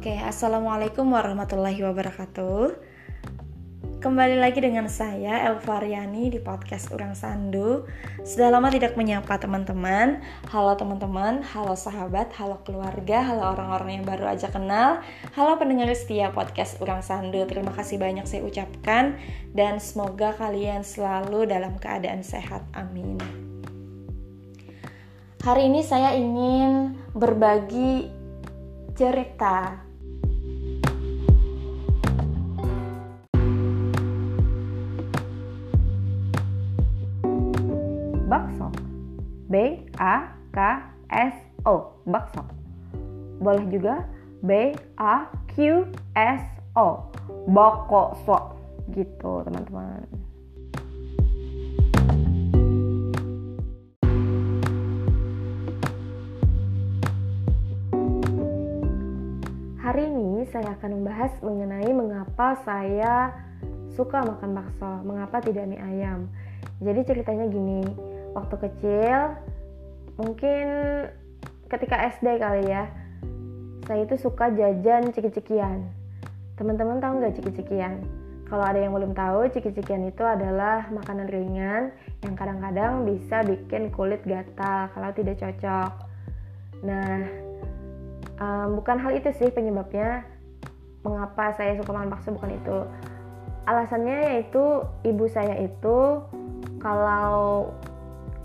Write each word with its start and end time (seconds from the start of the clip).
Oke, 0.00 0.16
Assalamualaikum 0.16 1.12
warahmatullahi 1.12 1.84
wabarakatuh. 1.84 2.72
Kembali 4.00 4.40
lagi 4.40 4.64
dengan 4.64 4.88
saya, 4.88 5.44
Elvariani 5.52 6.32
di 6.32 6.40
podcast 6.40 6.88
Urang 6.88 7.12
Sandu. 7.12 7.84
Sudah 8.24 8.48
lama 8.48 8.72
tidak 8.72 8.96
menyapa 8.96 9.36
teman-teman. 9.36 10.24
Halo 10.48 10.72
teman-teman, 10.80 11.44
halo 11.44 11.76
sahabat, 11.76 12.32
halo 12.32 12.64
keluarga, 12.64 13.20
halo 13.20 13.52
orang-orang 13.52 14.00
yang 14.00 14.08
baru 14.08 14.32
aja 14.32 14.48
kenal. 14.48 15.04
Halo 15.36 15.60
pendengar 15.60 15.92
setia 15.92 16.32
podcast 16.32 16.80
Urang 16.80 17.04
Sandu. 17.04 17.44
Terima 17.44 17.76
kasih 17.76 18.00
banyak 18.00 18.24
saya 18.24 18.40
ucapkan. 18.40 19.20
Dan 19.52 19.84
semoga 19.84 20.32
kalian 20.32 20.80
selalu 20.80 21.44
dalam 21.44 21.76
keadaan 21.76 22.24
sehat, 22.24 22.64
amin. 22.72 23.20
Hari 25.44 25.68
ini 25.68 25.84
saya 25.84 26.16
ingin 26.16 26.96
berbagi 27.12 28.08
cerita. 28.96 29.89
A 40.00 40.32
K 40.48 40.80
S 41.12 41.36
O. 41.68 41.92
Bakso. 42.08 42.40
Boleh 43.36 43.68
juga 43.68 44.08
B 44.40 44.72
A 44.96 45.28
Q 45.52 45.84
S 46.16 46.40
O. 46.72 47.12
Bokso. 47.44 48.56
Gitu, 48.96 49.32
teman-teman. 49.44 50.08
Hari 59.84 60.06
ini 60.08 60.48
saya 60.48 60.80
akan 60.80 60.90
membahas 60.96 61.36
mengenai 61.44 61.92
mengapa 61.92 62.56
saya 62.64 63.36
suka 63.92 64.24
makan 64.24 64.56
bakso, 64.56 65.04
mengapa 65.04 65.44
tidak 65.44 65.68
mie 65.68 65.76
ayam. 65.76 66.24
Jadi 66.80 67.04
ceritanya 67.04 67.44
gini, 67.52 67.84
waktu 68.32 68.56
kecil 68.56 69.36
mungkin 70.20 70.64
ketika 71.72 71.96
SD 72.16 72.40
kali 72.40 72.68
ya, 72.68 72.88
saya 73.88 74.04
itu 74.04 74.16
suka 74.20 74.52
jajan 74.52 75.10
ciki-cikian. 75.10 75.88
Teman-teman 76.54 77.00
tahu 77.00 77.12
nggak 77.18 77.34
ciki-cikian? 77.40 78.04
Kalau 78.50 78.66
ada 78.66 78.82
yang 78.82 78.90
belum 78.90 79.14
tahu, 79.14 79.46
ciki-cikian 79.54 80.10
itu 80.10 80.26
adalah 80.26 80.90
makanan 80.90 81.30
ringan 81.30 81.94
yang 82.26 82.34
kadang-kadang 82.34 83.06
bisa 83.06 83.46
bikin 83.46 83.94
kulit 83.94 84.20
gatal 84.26 84.90
kalau 84.90 85.10
tidak 85.14 85.38
cocok. 85.38 85.92
Nah, 86.82 87.30
um, 88.40 88.80
bukan 88.80 88.98
hal 88.98 89.12
itu 89.14 89.30
sih 89.36 89.48
penyebabnya 89.54 90.26
mengapa 91.06 91.54
saya 91.56 91.78
suka 91.80 91.92
makan 91.94 92.12
bakso 92.12 92.34
bukan 92.36 92.56
itu 92.56 92.78
alasannya 93.68 94.18
yaitu 94.34 94.84
ibu 95.04 95.24
saya 95.28 95.56
itu 95.60 96.24
kalau 96.80 97.70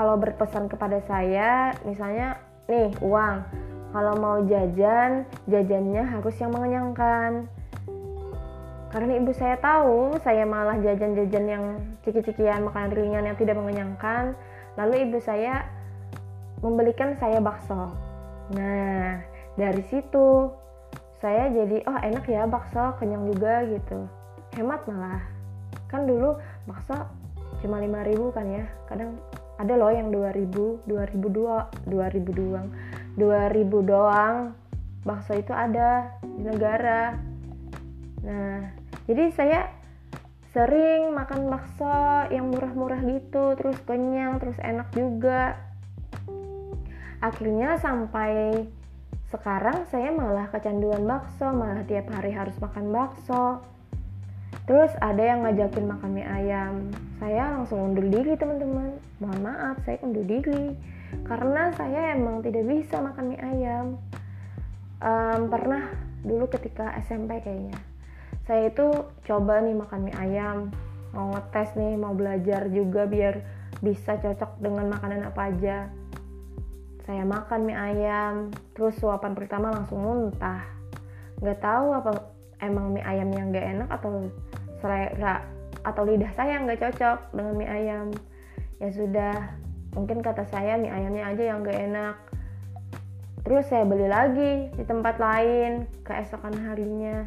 kalau 0.00 0.16
berpesan 0.16 0.64
kepada 0.72 0.96
saya 1.04 1.76
misalnya 1.84 2.40
nih 2.72 2.88
uang. 3.04 3.44
Kalau 3.92 4.16
mau 4.16 4.40
jajan 4.48 5.28
jajannya 5.44 6.08
harus 6.08 6.32
yang 6.40 6.56
mengenyangkan. 6.56 7.44
Karena 8.88 9.12
ibu 9.20 9.28
saya 9.36 9.60
tahu 9.60 10.16
saya 10.24 10.48
malah 10.48 10.80
jajan-jajan 10.80 11.44
yang 11.44 11.64
ciki-cikian 12.00 12.64
makanan 12.64 12.96
ringan 12.96 13.28
yang 13.28 13.36
tidak 13.36 13.60
mengenyangkan. 13.60 14.32
Lalu 14.80 15.04
ibu 15.04 15.20
saya 15.20 15.68
membelikan 16.64 17.20
saya 17.20 17.36
bakso. 17.44 17.92
Nah 18.56 19.20
dari 19.60 19.84
situ 19.92 20.48
saya 21.20 21.52
jadi 21.52 21.84
oh 21.84 21.98
enak 22.00 22.24
ya 22.24 22.48
bakso 22.48 22.96
kenyang 22.96 23.28
juga 23.28 23.68
gitu. 23.68 24.08
Hemat 24.56 24.80
malah. 24.88 25.20
Kan 25.92 26.08
dulu 26.08 26.40
bakso 26.64 26.96
cuma 27.60 27.84
5000 27.84 28.32
kan 28.32 28.46
ya. 28.48 28.64
Kadang 28.88 29.20
ada 29.60 29.76
loh 29.76 29.92
yang 29.92 30.08
2000 30.08 30.88
2000 30.88 31.36
dua 31.36 31.68
2000 31.84 32.32
doang 32.32 32.68
2000 33.20 33.84
doang. 33.84 34.36
Bakso 35.00 35.32
itu 35.36 35.52
ada 35.52 36.16
di 36.24 36.42
negara. 36.44 37.16
Nah 38.24 38.72
jadi 39.04 39.32
saya 39.36 39.60
sering 40.50 41.14
makan 41.14 41.46
bakso 41.46 42.26
yang 42.34 42.50
murah-murah 42.50 43.00
gitu 43.06 43.54
terus 43.54 43.78
kenyang 43.84 44.40
terus 44.40 44.58
enak 44.58 44.88
juga. 44.96 45.60
Akhirnya 47.20 47.76
sampai 47.76 48.64
sekarang 49.30 49.86
saya 49.94 50.10
malah 50.10 50.50
kecanduan 50.50 51.06
bakso, 51.06 51.54
malah 51.54 51.86
tiap 51.86 52.10
hari 52.10 52.34
harus 52.34 52.56
makan 52.58 52.90
bakso. 52.90 53.62
Terus 54.68 54.92
ada 55.00 55.22
yang 55.22 55.44
ngajakin 55.44 55.84
makan 55.88 56.10
mie 56.16 56.26
ayam. 56.26 56.74
Saya 57.20 57.56
langsung 57.56 57.92
undur 57.92 58.06
diri 58.08 58.36
teman-teman. 58.36 58.96
Mohon 59.20 59.40
maaf, 59.44 59.76
saya 59.84 60.00
undur 60.04 60.24
diri. 60.24 60.76
Karena 61.26 61.74
saya 61.74 62.14
emang 62.14 62.40
tidak 62.44 62.64
bisa 62.66 63.00
makan 63.00 63.24
mie 63.34 63.42
ayam. 63.42 63.86
Um, 65.00 65.48
pernah 65.48 65.90
dulu 66.24 66.48
ketika 66.52 66.94
SMP 67.00 67.40
kayaknya. 67.40 67.80
Saya 68.44 68.68
itu 68.68 69.08
coba 69.26 69.64
nih 69.64 69.76
makan 69.76 70.00
mie 70.06 70.16
ayam. 70.16 70.58
Mau 71.10 71.34
ngetes 71.34 71.74
nih, 71.74 71.98
mau 71.98 72.14
belajar 72.14 72.70
juga 72.70 73.08
biar 73.08 73.42
bisa 73.80 74.20
cocok 74.20 74.60
dengan 74.60 74.92
makanan 74.92 75.24
apa 75.26 75.40
aja 75.50 75.78
saya 77.10 77.26
makan 77.26 77.66
mie 77.66 77.74
ayam 77.74 78.34
terus 78.70 78.94
suapan 79.02 79.34
pertama 79.34 79.74
langsung 79.74 79.98
muntah 79.98 80.62
nggak 81.42 81.58
tahu 81.58 81.90
apa 81.90 82.30
emang 82.62 82.94
mie 82.94 83.02
ayam 83.02 83.26
yang 83.34 83.50
nggak 83.50 83.66
enak 83.66 83.88
atau 83.90 84.30
selera 84.80 85.44
atau 85.80 86.02
lidah 86.04 86.32
saya 86.36 86.60
nggak 86.60 86.80
cocok 86.80 87.18
dengan 87.36 87.54
mie 87.56 87.70
ayam. 87.70 88.06
Ya 88.80 88.88
sudah 88.92 89.36
mungkin 89.96 90.24
kata 90.24 90.48
saya 90.48 90.76
mie 90.80 90.92
ayamnya 90.92 91.30
aja 91.30 91.42
yang 91.54 91.64
nggak 91.64 91.78
enak. 91.78 92.16
Terus 93.40 93.64
saya 93.72 93.88
beli 93.88 94.08
lagi 94.08 94.68
di 94.76 94.84
tempat 94.84 95.16
lain 95.16 95.88
keesokan 96.04 96.56
harinya. 96.68 97.24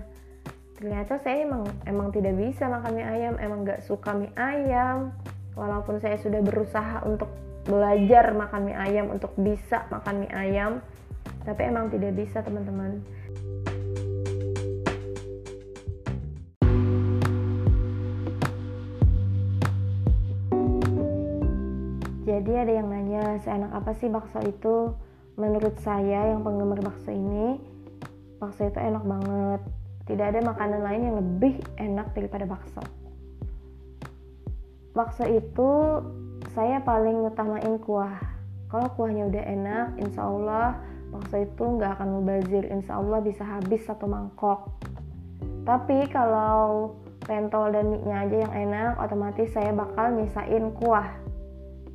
Ternyata 0.78 1.22
saya 1.22 1.46
emang 1.48 1.66
emang 1.88 2.10
tidak 2.14 2.38
bisa 2.38 2.70
makan 2.70 2.92
mie 2.98 3.08
ayam 3.08 3.34
emang 3.40 3.66
nggak 3.66 3.82
suka 3.86 4.14
mie 4.14 4.34
ayam. 4.38 5.14
Walaupun 5.54 6.02
saya 6.02 6.18
sudah 6.18 6.42
berusaha 6.42 7.06
untuk 7.06 7.30
belajar 7.64 8.36
makan 8.36 8.68
mie 8.68 8.78
ayam 8.78 9.08
untuk 9.14 9.32
bisa 9.40 9.88
makan 9.88 10.28
mie 10.28 10.34
ayam 10.36 10.84
tapi 11.44 11.68
emang 11.68 11.92
tidak 11.92 12.16
bisa 12.16 12.44
teman-teman 12.44 13.00
jadi 22.24 22.64
ada 22.64 22.72
yang 22.72 22.88
nanya 22.88 23.36
seenak 23.44 23.76
apa 23.76 23.92
sih 24.00 24.08
bakso 24.08 24.40
itu? 24.48 24.96
Menurut 25.36 25.76
saya 25.84 26.32
yang 26.32 26.40
penggemar 26.40 26.80
bakso 26.80 27.12
ini 27.12 27.60
bakso 28.40 28.64
itu 28.64 28.80
enak 28.80 29.04
banget. 29.04 29.62
Tidak 30.08 30.26
ada 30.32 30.40
makanan 30.40 30.82
lain 30.84 31.02
yang 31.04 31.16
lebih 31.20 31.54
enak 31.76 32.16
daripada 32.16 32.48
bakso. 32.48 32.80
Bakso 34.96 35.28
itu 35.28 35.70
saya 36.56 36.80
paling 36.80 37.28
ngutamain 37.28 37.76
kuah. 37.84 38.16
Kalau 38.72 38.88
kuahnya 38.96 39.28
udah 39.28 39.44
enak 39.44 39.88
insya 40.00 40.24
Allah 40.24 40.80
bakso 41.12 41.44
itu 41.44 41.64
nggak 41.76 42.00
akan 42.00 42.08
mubazir. 42.24 42.64
Insya 42.72 43.04
Allah 43.04 43.20
bisa 43.20 43.44
habis 43.44 43.84
satu 43.84 44.08
mangkok. 44.08 44.72
Tapi 45.68 46.08
kalau 46.08 46.96
pentol 47.28 47.72
dan 47.76 47.92
mie 47.92 48.04
nya 48.08 48.28
aja 48.28 48.38
yang 48.48 48.54
enak 48.68 48.92
otomatis 49.00 49.52
saya 49.52 49.72
bakal 49.76 50.12
nyisain 50.12 50.72
kuah 50.80 51.08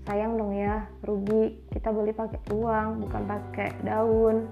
sayang 0.08 0.40
dong 0.40 0.56
ya 0.56 0.88
rugi. 1.04 1.60
Kita 1.68 1.92
beli 1.92 2.16
pakai 2.16 2.40
uang 2.48 3.04
bukan 3.04 3.22
pakai 3.28 3.76
daun. 3.84 4.48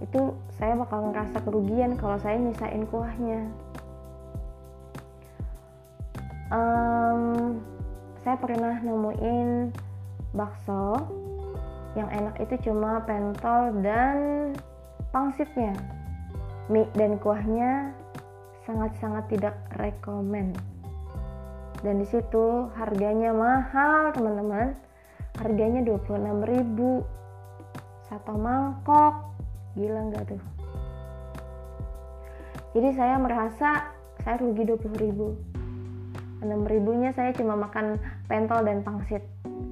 Itu 0.00 0.32
saya 0.56 0.72
bakal 0.80 1.12
ngerasa 1.12 1.44
kerugian 1.44 2.00
kalau 2.00 2.16
saya 2.16 2.40
nyisain 2.40 2.88
kuahnya. 2.88 3.44
Um, 6.48 7.60
saya 8.24 8.40
pernah 8.40 8.80
nemuin 8.80 9.76
bakso 10.32 10.96
yang 11.92 12.08
enak 12.08 12.40
itu 12.40 12.72
cuma 12.72 13.04
pentol 13.04 13.76
dan 13.84 14.16
pangsitnya. 15.12 15.76
Mie 16.72 16.88
dan 16.96 17.20
kuahnya 17.20 17.92
sangat-sangat 18.66 19.30
tidak 19.30 19.54
rekomen 19.78 20.50
dan 21.84 22.00
di 22.00 22.06
situ 22.08 22.70
harganya 22.76 23.32
mahal 23.36 24.12
teman-teman. 24.16 24.76
Harganya 25.36 25.84
26.000 25.84 27.04
satu 28.08 28.32
mangkok. 28.40 29.36
Gila 29.76 30.00
nggak 30.08 30.24
tuh? 30.32 30.42
Jadi 32.72 32.88
saya 32.96 33.20
merasa 33.20 33.92
saya 34.24 34.36
rugi 34.40 34.64
20.000 34.64 35.56
enam 36.44 36.68
ribunya 36.68 37.10
saya 37.16 37.32
cuma 37.32 37.56
makan 37.56 37.96
pentol 38.28 38.60
dan 38.64 38.84
pangsit. 38.84 39.24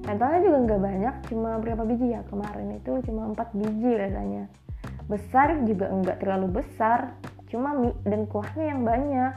Pentolnya 0.05 0.41
juga 0.41 0.57
nggak 0.65 0.81
banyak 0.81 1.15
cuma 1.29 1.57
berapa 1.61 1.85
biji 1.85 2.13
ya? 2.13 2.21
Kemarin 2.29 2.77
itu 2.77 3.01
cuma 3.09 3.29
empat 3.29 3.53
biji 3.53 3.93
rasanya. 3.97 4.49
Besar 5.05 5.61
juga 5.65 5.89
enggak 5.89 6.21
terlalu 6.21 6.61
besar 6.61 7.13
cuma 7.45 7.77
mie 7.77 7.93
dan 8.09 8.25
kuahnya 8.25 8.65
yang 8.73 8.81
banyak 8.81 9.31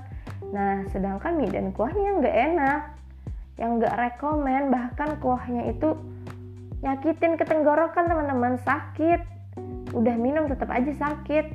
nah 0.49 0.87
sedangkan 0.89 1.37
mie 1.37 1.51
dan 1.51 1.75
kuahnya 1.75 2.03
yang 2.03 2.17
enggak 2.23 2.39
enak 2.39 2.81
yang 3.59 3.71
enggak 3.77 3.95
rekomen 3.99 4.71
bahkan 4.71 5.19
kuahnya 5.19 5.75
itu 5.75 5.99
nyakitin 6.83 7.35
ke 7.35 7.45
tenggorokan 7.47 8.07
teman-teman. 8.07 8.55
Sakit. 8.63 9.21
Udah 9.91 10.15
minum 10.15 10.47
tetap 10.47 10.71
aja 10.71 10.95
sakit. 10.95 11.47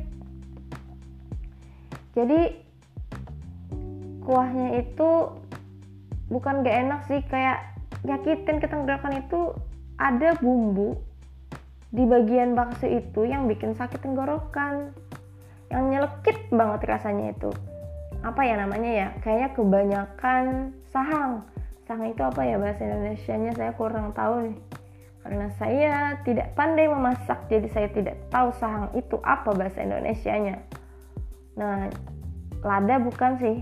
Jadi 2.13 2.41
kuahnya 4.23 4.83
itu 4.83 5.09
bukan 6.27 6.61
gak 6.61 6.77
enak 6.87 7.01
sih. 7.07 7.23
Kayak 7.31 7.63
nyakitin 8.03 8.59
ke 8.59 8.67
tenggorokan 8.67 9.23
itu 9.23 9.55
ada 9.95 10.35
bumbu 10.43 10.99
di 11.93 12.03
bagian 12.03 12.57
bakso 12.57 12.89
itu 12.89 13.23
yang 13.23 13.47
bikin 13.47 13.73
sakit 13.79 14.03
tenggorokan. 14.03 14.91
Yang 15.71 15.83
nyelekit 15.89 16.37
banget 16.51 16.85
rasanya 16.85 17.33
itu 17.33 17.49
apa 18.23 18.41
ya 18.47 18.55
namanya 18.55 18.91
ya 18.91 19.07
kayaknya 19.19 19.49
kebanyakan 19.51 20.71
sahang 20.87 21.43
sahang 21.83 22.15
itu 22.15 22.23
apa 22.23 22.41
ya 22.47 22.55
bahasa 22.55 22.87
Indonesia 22.87 23.35
nya 23.35 23.51
saya 23.53 23.71
kurang 23.75 24.15
tahu 24.15 24.49
nih. 24.49 24.57
Karena 25.23 25.47
saya 25.55 26.19
tidak 26.27 26.51
pandai 26.51 26.87
memasak 26.87 27.47
jadi 27.47 27.67
saya 27.71 27.87
tidak 27.91 28.19
tahu 28.27 28.51
sahang 28.59 28.91
itu 28.95 29.19
apa 29.23 29.55
bahasa 29.55 29.83
Indonesia 29.83 30.33
nya 30.35 30.57
nah 31.53 31.85
lada 32.63 32.95
bukan 32.97 33.31
sih. 33.37 33.57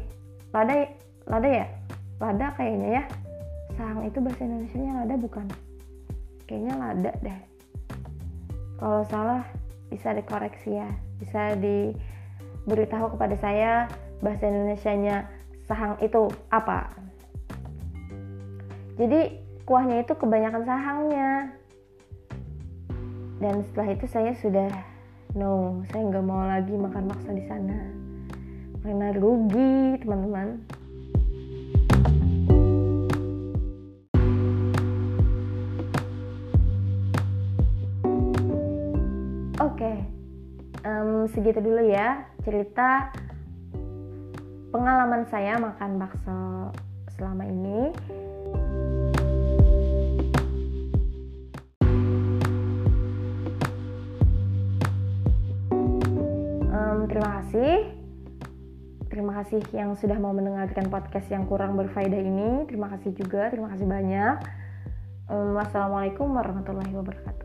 Lada 0.53 0.87
lada 1.25 1.49
ya? 1.49 1.65
Lada 2.21 2.53
kayaknya 2.55 3.01
ya. 3.01 3.03
Sahang 3.75 4.05
itu 4.05 4.21
bahasa 4.21 4.45
Indonesia 4.45 4.77
nya 4.77 4.93
lada 5.03 5.15
bukan? 5.17 5.45
Kayaknya 6.45 6.73
lada 6.77 7.11
deh. 7.19 7.39
Kalau 8.77 9.01
salah 9.09 9.43
bisa 9.89 10.13
dikoreksi 10.13 10.77
ya. 10.77 10.89
Bisa 11.17 11.57
diberitahu 11.57 13.17
kepada 13.17 13.35
saya 13.41 13.89
bahasa 14.21 14.45
Indonesia 14.47 14.93
nya 14.93 15.17
sahang 15.65 15.97
itu 15.99 16.29
apa? 16.53 16.93
Jadi 19.01 19.41
kuahnya 19.65 20.05
itu 20.05 20.13
kebanyakan 20.13 20.63
sahangnya. 20.63 21.29
Dan 23.41 23.65
setelah 23.65 23.89
itu 23.97 24.05
saya 24.05 24.31
sudah 24.37 24.69
no 25.33 25.81
saya 25.89 26.05
nggak 26.05 26.25
mau 26.25 26.45
lagi 26.45 26.77
makan 26.77 27.09
bakso 27.09 27.33
di 27.33 27.43
sana. 27.49 27.81
Karena 28.85 29.09
rugi 29.17 29.97
teman-teman. 30.05 30.61
Oke, 39.61 39.85
okay. 39.85 39.97
um, 40.89 41.29
segitu 41.29 41.61
dulu 41.61 41.85
ya 41.85 42.25
cerita 42.41 43.13
pengalaman 44.71 45.27
saya 45.27 45.59
makan 45.59 45.99
bakso 45.99 46.71
selama 47.19 47.43
ini. 47.43 47.91
Um, 56.71 57.05
terima 57.11 57.29
kasih. 57.43 57.75
Terima 59.11 59.43
kasih 59.43 59.59
yang 59.75 59.91
sudah 59.99 60.15
mau 60.15 60.31
mendengarkan 60.31 60.87
podcast 60.87 61.27
yang 61.27 61.43
kurang 61.51 61.75
berfaedah 61.75 62.23
ini. 62.23 62.63
Terima 62.71 62.87
kasih 62.95 63.11
juga, 63.11 63.51
terima 63.51 63.67
kasih 63.75 63.83
banyak. 63.83 64.39
Um, 65.27 65.59
wassalamualaikum 65.59 66.31
warahmatullahi 66.31 66.95
wabarakatuh. 66.95 67.40